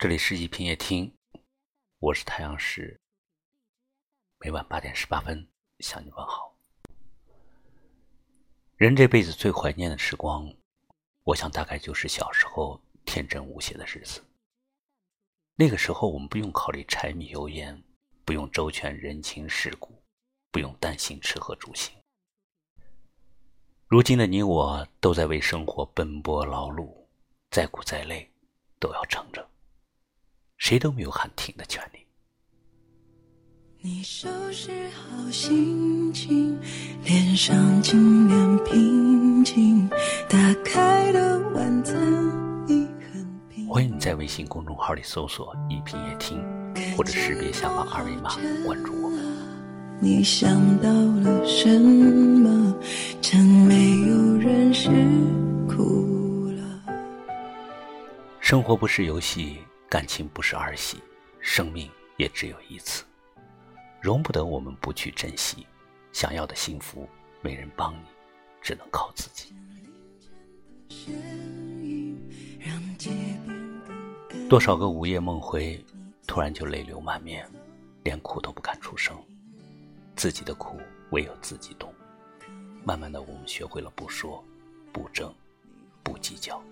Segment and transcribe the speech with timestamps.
[0.00, 1.14] 这里是一品夜听，
[1.98, 2.98] 我是太阳石。
[4.38, 5.46] 每晚八点十八分
[5.80, 6.56] 向你问好。
[8.76, 10.50] 人这辈子最怀念的时光，
[11.22, 14.24] 我想大概就是小时候天真无邪的日子。
[15.54, 17.84] 那个时候，我们不用考虑柴米油盐，
[18.24, 20.02] 不用周全人情世故，
[20.50, 21.94] 不用担心吃喝住行。
[23.86, 27.06] 如今的你我，都在为生活奔波劳碌，
[27.50, 28.32] 再苦再累，
[28.78, 29.46] 都要撑着。
[30.60, 31.98] 谁都没有喊停的权利。
[33.80, 36.60] 你收拾好心情，
[37.02, 39.88] 脸上尽量平静。
[40.28, 41.98] 打开的晚餐
[42.68, 43.66] 已很平。
[43.70, 46.38] 欢迎你在微信公众号里搜索“一品夜听”，
[46.94, 49.10] 或者识别下方二维码关注我。
[49.98, 52.76] 你想到了什么？
[53.22, 54.90] 真没有人是
[55.66, 56.94] 哭了。
[58.40, 59.56] 生活不是游戏。
[59.90, 61.02] 感情不是儿戏，
[61.40, 63.04] 生命也只有一次，
[64.00, 65.66] 容不得我们不去珍惜。
[66.12, 67.08] 想要的幸福，
[67.42, 68.06] 没人帮你，
[68.62, 69.52] 只能靠自己。
[74.48, 75.84] 多少个午夜梦回，
[76.24, 77.44] 突然就泪流满面，
[78.04, 79.20] 连哭都不敢出声。
[80.14, 80.78] 自己的苦，
[81.10, 81.92] 唯有自己懂。
[82.84, 84.44] 慢慢的，我们学会了不说，
[84.92, 85.34] 不争，
[86.04, 86.62] 不计较，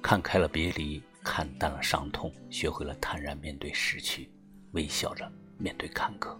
[0.00, 1.02] 看开了别离。
[1.24, 4.30] 看淡了伤痛，学会了坦然面对失去，
[4.72, 6.36] 微笑着面对坎坷。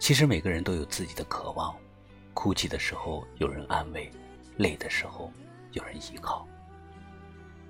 [0.00, 1.76] 其实每个人都有自己的渴望，
[2.32, 4.10] 哭泣的时候有人安慰，
[4.56, 5.30] 累的时候
[5.72, 6.48] 有人依靠。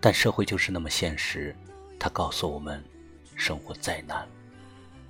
[0.01, 1.55] 但社会就是那么现实，
[1.99, 2.83] 它告诉我们，
[3.35, 4.25] 生活再难，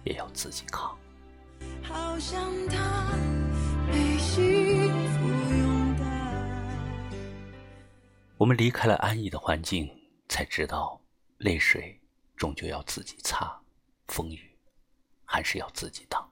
[0.04, 0.96] 也要自己扛。
[1.82, 3.12] 好像他
[8.38, 9.97] 我们离开了安逸的环境。
[10.28, 11.00] 才知道，
[11.38, 11.98] 泪水
[12.36, 13.60] 终究要自己擦，
[14.08, 14.56] 风雨
[15.24, 16.30] 还是要自己挡，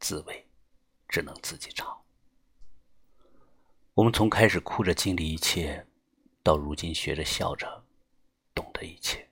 [0.00, 0.46] 滋味
[1.08, 1.98] 只能自己尝。
[3.94, 5.86] 我们从开始哭着经历一切，
[6.42, 7.84] 到如今学着笑着
[8.54, 9.28] 懂得一切。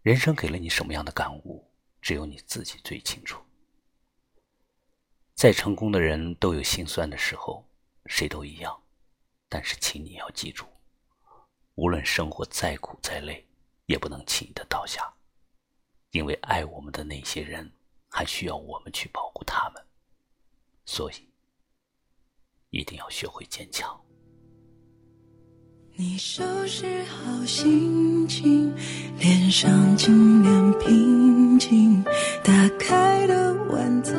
[0.00, 1.70] 人生给了你什么样的感悟，
[2.00, 3.40] 只有你自己最清楚。
[5.34, 7.68] 再成功的人都有心酸的时候，
[8.06, 8.82] 谁都一样，
[9.48, 10.66] 但是请你要记住。
[11.74, 13.46] 无论生活再苦再累，
[13.86, 15.10] 也不能轻易的倒下，
[16.10, 17.70] 因为爱我们的那些人，
[18.10, 19.82] 还需要我们去保护他们，
[20.84, 21.14] 所以
[22.70, 23.98] 一定要学会坚强。
[25.94, 28.74] 你收拾好心情，
[29.18, 32.02] 脸上尽量平静，
[32.44, 34.14] 打开的晚餐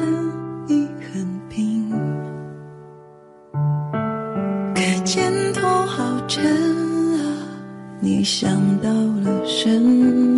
[0.67, 1.89] 已很冰，
[4.73, 6.82] 可肩头好沉。
[8.03, 8.89] 你想到
[9.23, 10.32] 了什么？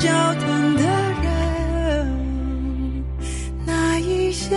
[0.00, 0.82] 交谈的
[1.20, 3.04] 人，
[3.66, 4.56] 那一些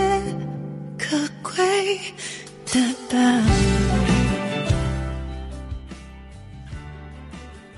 [0.98, 1.98] 可贵
[2.64, 2.80] 的
[3.10, 3.44] 伴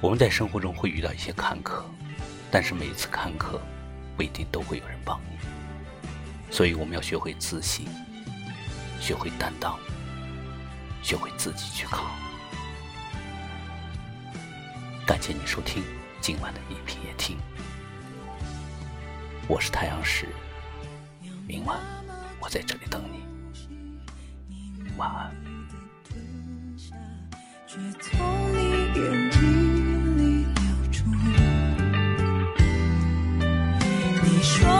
[0.01, 1.83] 我们在生活中会遇到一些坎坷，
[2.53, 3.59] 但是每一次坎坷
[4.17, 5.37] 不一定都会有人帮你，
[6.53, 7.89] 所以我们要学会自信，
[9.01, 9.77] 学会担当，
[11.03, 12.05] 学会自己去扛。
[15.05, 15.83] 感谢你收听。
[16.26, 17.37] 今晚的一品夜听。
[19.46, 20.26] 我是太阳石，
[21.46, 21.78] 明晚
[22.40, 23.20] 我在这里等你，
[24.96, 25.31] 晚安。
[34.43, 34.75] 说。